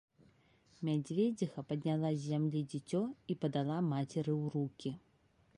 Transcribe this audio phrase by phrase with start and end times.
[0.87, 3.05] Мядзведзіха падняла з зямлі дзіцё
[3.35, 4.99] і падала мацеры ў рукі.